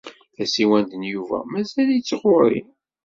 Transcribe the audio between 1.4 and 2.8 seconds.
mazal-itt ɣer-i.